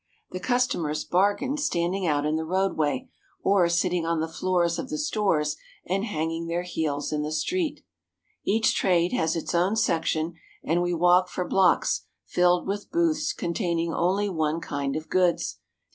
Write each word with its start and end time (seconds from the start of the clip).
The 0.31 0.39
customers 0.39 1.03
bargain 1.03 1.57
standing 1.57 2.07
out 2.07 2.25
in 2.25 2.35
the 2.35 2.43
roadway, 2.43 3.07
or 3.43 3.69
sitting 3.69 4.03
on 4.03 4.19
the 4.19 4.27
floors 4.27 4.79
of 4.79 4.89
the 4.89 4.97
stores 4.97 5.57
and 5.87 6.05
hanging 6.05 6.47
their 6.47 6.63
heels 6.63 7.11
in 7.13 7.21
the 7.21 7.31
street. 7.31 7.85
Each 8.43 8.73
trade 8.73 9.13
has 9.13 9.35
its 9.35 9.53
own 9.53 9.75
section 9.75 10.33
and 10.63 10.81
we 10.81 10.91
walk 10.95 11.29
for 11.29 11.47
blocks 11.47 12.07
filled 12.25 12.65
with 12.67 12.89
booths 12.89 13.31
containing 13.31 13.93
only 13.93 14.27
one 14.27 14.59
kind 14.59 14.95
of 14.95 15.07
goods. 15.07 15.59